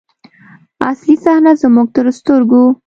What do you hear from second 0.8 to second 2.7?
اصلي صحنه زموږ تر سترګو.